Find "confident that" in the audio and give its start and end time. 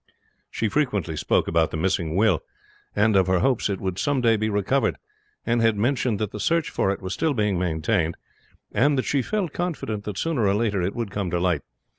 9.53-10.17